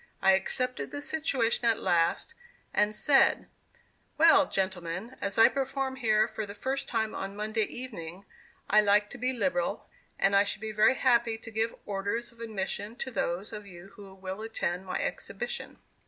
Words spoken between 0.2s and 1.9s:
accepted the situation at